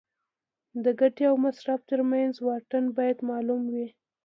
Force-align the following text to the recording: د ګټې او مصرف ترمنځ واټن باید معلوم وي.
د 0.83 0.85
ګټې 0.99 1.23
او 1.29 1.35
مصرف 1.45 1.79
ترمنځ 1.89 2.33
واټن 2.45 2.83
باید 2.97 3.17
معلوم 3.29 3.61
وي. 3.73 3.87